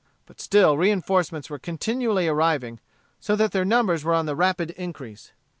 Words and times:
But 0.25 0.41
still 0.41 0.79
reinforcements 0.79 1.47
were 1.47 1.59
continually 1.59 2.27
arriving, 2.27 2.79
so 3.19 3.35
that 3.35 3.51
their 3.51 3.63
numbers 3.63 4.03
were 4.03 4.15
on 4.15 4.25
the 4.25 4.35
rapid 4.35 4.71
increase. 4.71 5.31